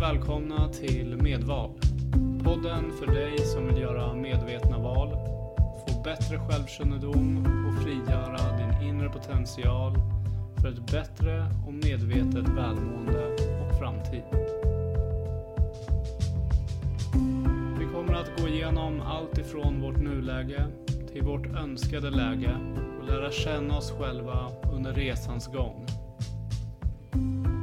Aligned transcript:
välkomna 0.00 0.68
till 0.68 1.16
Medval. 1.22 1.70
Podden 2.44 2.92
för 2.98 3.06
dig 3.06 3.38
som 3.38 3.66
vill 3.66 3.82
göra 3.82 4.14
medvetna 4.14 4.78
val, 4.78 5.08
få 5.88 6.02
bättre 6.02 6.38
självkännedom 6.38 7.46
och 7.68 7.82
frigöra 7.82 8.56
din 8.56 8.88
inre 8.88 9.08
potential 9.08 9.94
för 10.60 10.68
ett 10.68 10.92
bättre 10.92 11.46
och 11.66 11.72
medvetet 11.72 12.48
välmående 12.48 13.26
och 13.60 13.78
framtid. 13.78 14.22
Vi 17.78 17.86
kommer 17.94 18.14
att 18.14 18.40
gå 18.40 18.48
igenom 18.48 19.00
allt 19.00 19.38
ifrån 19.38 19.80
vårt 19.80 19.98
nuläge 19.98 20.66
till 21.12 21.22
vårt 21.22 21.46
önskade 21.46 22.10
läge 22.10 22.56
och 23.00 23.06
lära 23.06 23.30
känna 23.30 23.76
oss 23.76 23.92
själva 23.92 24.50
under 24.72 24.92
resans 24.92 25.46
gång. 25.46 25.86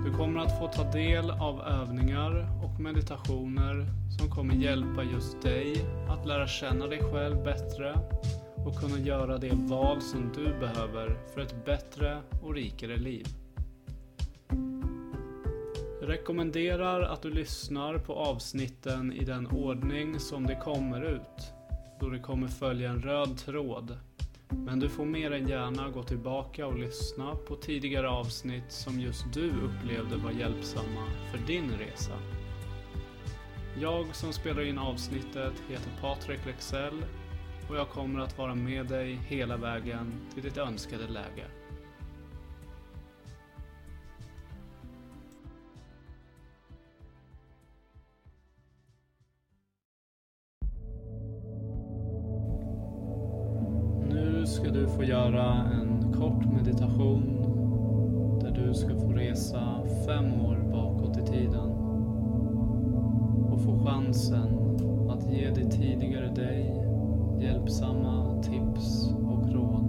Du 0.07 0.13
kommer 0.13 0.39
att 0.39 0.59
få 0.59 0.67
ta 0.67 0.91
del 0.91 1.31
av 1.31 1.61
övningar 1.61 2.47
och 2.63 2.79
meditationer 2.79 3.85
som 4.17 4.29
kommer 4.29 4.55
hjälpa 4.55 5.03
just 5.03 5.41
dig 5.41 5.85
att 6.09 6.25
lära 6.25 6.47
känna 6.47 6.87
dig 6.87 6.99
själv 7.11 7.43
bättre 7.43 7.99
och 8.65 8.75
kunna 8.75 8.99
göra 8.99 9.37
det 9.37 9.51
val 9.53 10.01
som 10.01 10.31
du 10.35 10.43
behöver 10.59 11.17
för 11.33 11.41
ett 11.41 11.65
bättre 11.65 12.21
och 12.43 12.53
rikare 12.53 12.97
liv. 12.97 13.27
Jag 16.01 16.09
rekommenderar 16.09 17.01
att 17.01 17.21
du 17.21 17.29
lyssnar 17.29 17.97
på 17.97 18.13
avsnitten 18.13 19.13
i 19.13 19.25
den 19.25 19.47
ordning 19.47 20.19
som 20.19 20.47
de 20.47 20.55
kommer 20.55 21.01
ut, 21.01 21.53
då 21.99 22.09
det 22.09 22.19
kommer 22.19 22.47
följa 22.47 22.89
en 22.89 23.01
röd 23.01 23.37
tråd 23.37 23.97
men 24.49 24.79
du 24.79 24.89
får 24.89 25.05
mer 25.05 25.31
än 25.31 25.47
gärna 25.47 25.89
gå 25.89 26.03
tillbaka 26.03 26.67
och 26.67 26.79
lyssna 26.79 27.35
på 27.35 27.55
tidigare 27.55 28.09
avsnitt 28.09 28.71
som 28.71 28.99
just 28.99 29.33
du 29.33 29.49
upplevde 29.49 30.15
var 30.15 30.31
hjälpsamma 30.31 31.07
för 31.31 31.37
din 31.37 31.71
resa. 31.71 32.19
Jag 33.81 34.15
som 34.15 34.33
spelar 34.33 34.61
in 34.61 34.77
avsnittet 34.77 35.53
heter 35.69 35.91
Patrik 36.01 36.45
Lexell 36.45 37.05
och 37.69 37.75
jag 37.75 37.89
kommer 37.89 38.19
att 38.19 38.37
vara 38.37 38.55
med 38.55 38.85
dig 38.85 39.19
hela 39.27 39.57
vägen 39.57 40.13
till 40.33 40.43
ditt 40.43 40.57
önskade 40.57 41.07
läge. 41.07 41.45
Du 54.77 54.87
få 54.87 55.03
göra 55.03 55.53
en 55.53 56.13
kort 56.13 56.45
meditation 56.45 57.23
där 58.41 58.51
du 58.51 58.73
ska 58.73 58.95
få 58.95 59.11
resa 59.11 59.83
fem 60.05 60.41
år 60.41 60.57
bakåt 60.71 61.17
i 61.17 61.21
tiden 61.21 61.69
och 63.51 63.61
få 63.61 63.85
chansen 63.85 64.77
att 65.09 65.31
ge 65.31 65.49
dig 65.49 65.69
tidigare 65.69 66.27
dig 66.27 66.73
hjälpsamma 67.39 68.43
tips 68.43 69.09
och 69.09 69.53
råd. 69.53 69.86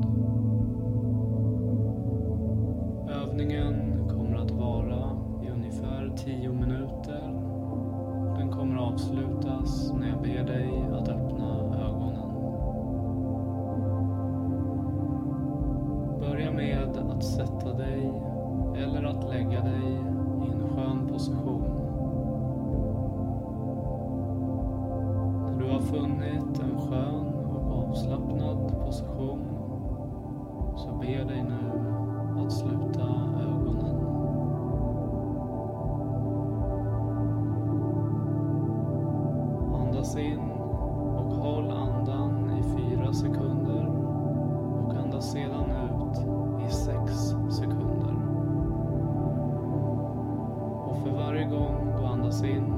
Ber 31.09 31.25
dig 31.25 31.43
nu 31.43 31.71
att 32.41 32.53
sluta 32.53 33.03
ögonen. 33.41 33.97
Andas 39.75 40.17
in 40.17 40.41
och 41.17 41.35
håll 41.35 41.71
andan 41.71 42.59
i 42.59 42.63
fyra 42.63 43.13
sekunder 43.13 43.87
och 44.85 44.95
andas 44.95 45.33
sedan 45.33 45.71
ut 45.71 46.19
i 46.69 46.73
sex 46.73 47.13
sekunder. 47.51 48.15
Och 50.85 50.97
för 51.03 51.11
varje 51.11 51.45
gång 51.45 51.93
du 51.97 52.07
andas 52.07 52.45
in 52.45 52.78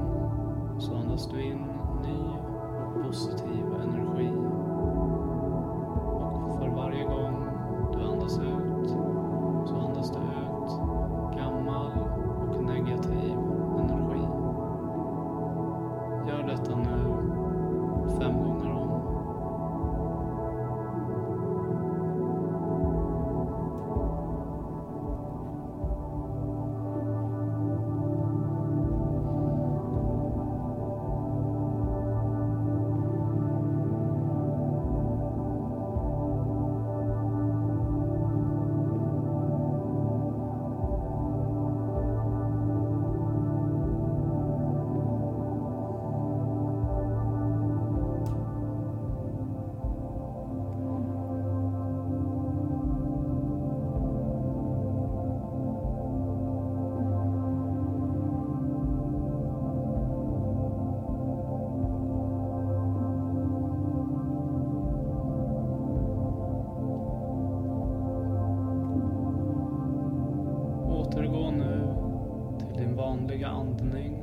din 72.91 72.97
vanliga 72.97 73.47
andning. 73.47 74.17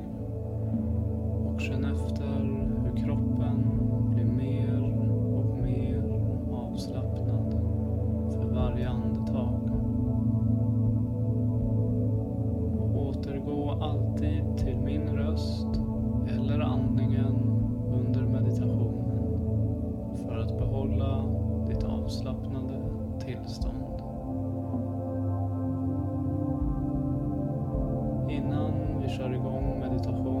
Och 1.45 1.61
känn 1.61 1.85
efter 1.85 2.25
hur 2.83 3.03
kroppen 3.03 3.88
Charles 29.17 29.41
Grand, 29.41 29.79
Madetor 29.79 30.38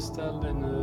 Föreställ 0.00 0.40
dig 0.40 0.52
nu 0.54 0.79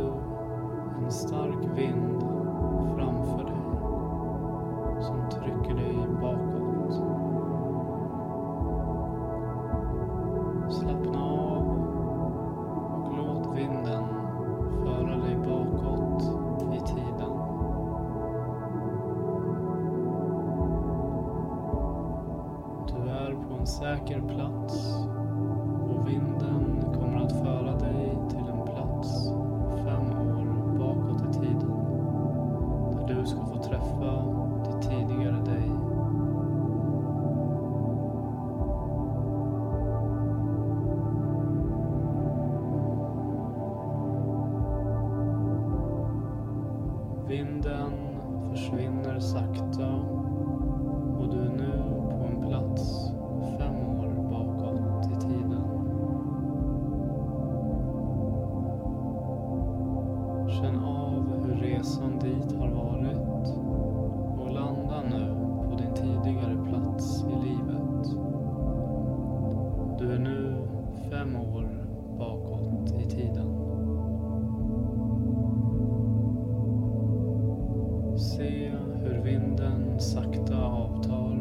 Se 78.18 78.70
hur 79.02 79.22
vinden 79.22 80.00
sakta 80.00 80.62
avtar 80.64 81.40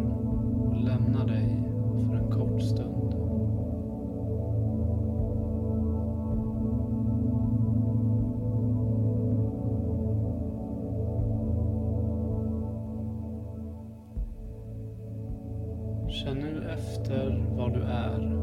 och 0.67 0.75
lämnar 0.75 1.27
dig 1.27 1.63
för 2.07 2.15
en 2.15 2.31
kort 2.31 2.61
stund. 2.61 3.13
Känn 16.09 16.37
nu 16.37 16.69
efter 16.69 17.45
var 17.57 17.69
du 17.69 17.81
är, 17.81 18.35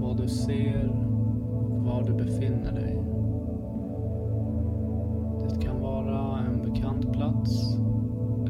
vad 0.00 0.16
du 0.16 0.28
ser 0.28 0.88
och 1.70 1.84
var 1.84 2.04
du 2.04 2.12
befinner 2.12 2.72
dig. 2.72 3.02
plats 7.46 7.76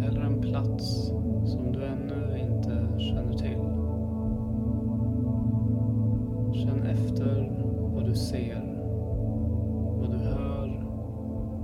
eller 0.07 0.21
en 0.21 0.41
plats 0.41 1.07
som 1.45 1.73
du 1.73 1.85
ännu 1.85 2.39
inte 2.39 3.03
känner 3.03 3.33
till. 3.33 3.59
Känn 6.55 6.83
efter 6.87 7.53
vad 7.95 8.05
du 8.05 8.15
ser, 8.15 8.63
vad 10.01 10.11
du 10.11 10.17
hör 10.17 10.87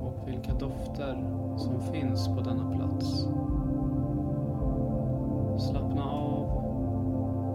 och 0.02 0.28
vilka 0.28 0.54
dofter 0.54 1.24
som 1.56 1.80
finns 1.80 2.28
på 2.28 2.40
denna 2.40 2.76
plats. 2.76 3.26
Slappna 5.58 6.04
av 6.04 6.46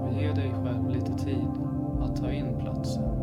och 0.02 0.14
ge 0.22 0.32
dig 0.32 0.52
själv 0.64 0.90
lite 0.90 1.14
tid 1.14 1.48
att 2.02 2.16
ta 2.16 2.32
in 2.32 2.56
platsen. 2.60 3.17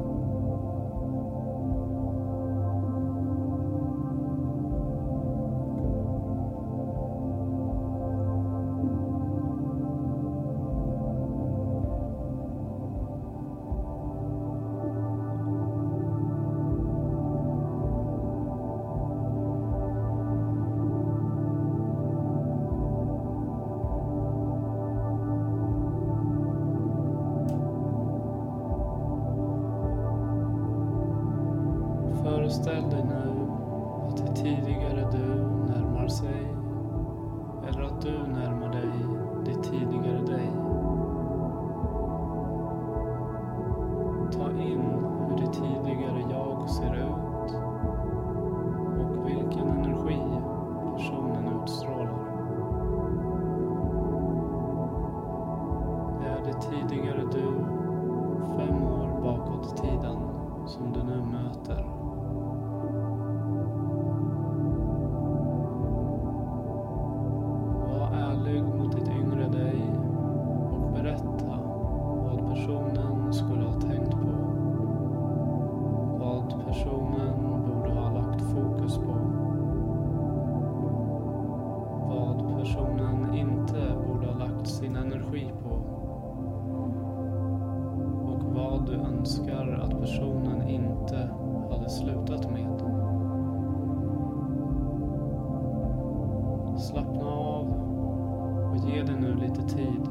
dig 99.06 99.16
nu 99.20 99.34
lite 99.34 99.62
tid 99.62 100.04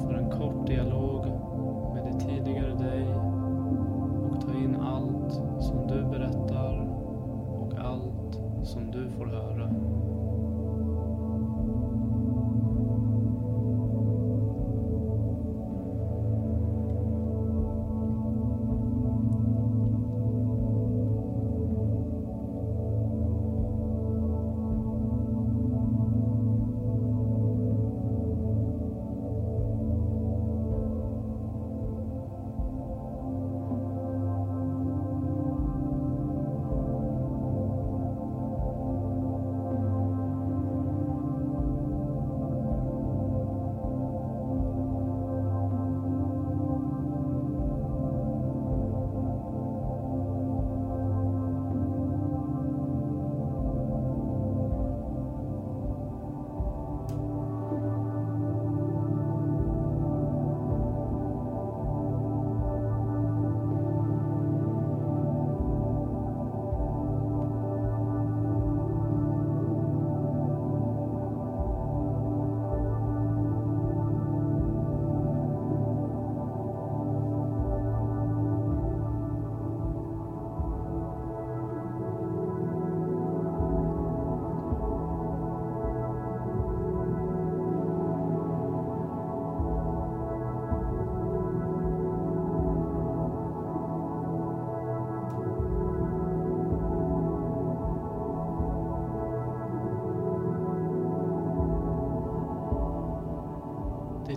för 0.00 0.14
en 0.14 0.30
kort 0.30 0.66
dialog. 0.66 1.11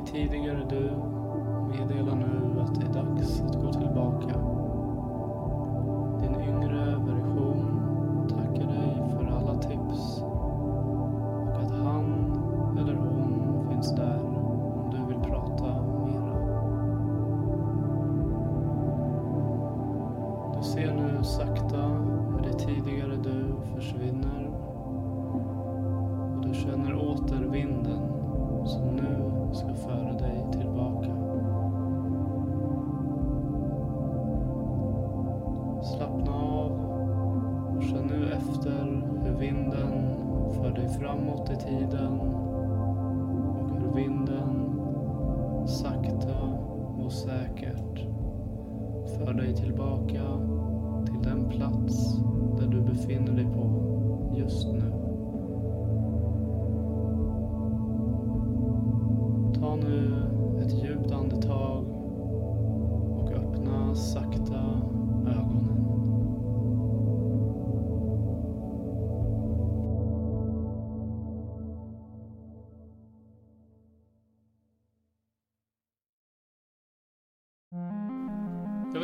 Tidigare 0.06 0.66
du 0.70 0.92
meddelar 1.68 2.16
nu 2.16 2.62
att 2.62 2.76
det 2.80 2.86
är 2.86 2.94
dags 3.04 3.42
att 3.42 3.56
gå 3.56 3.74
tillbaka. 3.74 4.40
Din 6.22 6.42
yngre 6.42 6.86
version 6.86 7.82
tackar 8.30 8.68
dig 8.68 9.04
för 9.18 9.26
alla 9.26 9.56
tips 9.56 10.22
och 10.22 11.62
att 11.62 11.72
han 11.72 12.32
eller 12.80 12.94
hon 12.94 13.68
finns 13.72 13.96
där 13.96 14.20
om 14.76 14.90
du 14.92 15.14
vill 15.14 15.24
prata 15.32 15.82
mera. 16.06 16.36
Du 20.58 20.64
ser 20.64 20.94
nu 20.94 21.24
sakta 21.24 21.65